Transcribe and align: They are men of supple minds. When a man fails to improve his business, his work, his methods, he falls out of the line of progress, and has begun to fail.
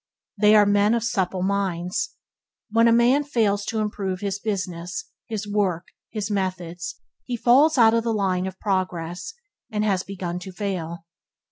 They 0.35 0.55
are 0.55 0.65
men 0.65 0.95
of 0.95 1.03
supple 1.03 1.43
minds. 1.43 2.15
When 2.71 2.87
a 2.87 2.91
man 2.91 3.23
fails 3.23 3.63
to 3.65 3.77
improve 3.81 4.21
his 4.21 4.39
business, 4.39 5.11
his 5.27 5.47
work, 5.47 5.89
his 6.09 6.31
methods, 6.31 6.95
he 7.23 7.37
falls 7.37 7.77
out 7.77 7.93
of 7.93 8.03
the 8.03 8.11
line 8.11 8.47
of 8.47 8.59
progress, 8.59 9.35
and 9.69 9.83
has 9.83 10.01
begun 10.01 10.39
to 10.39 10.51
fail. 10.51 11.05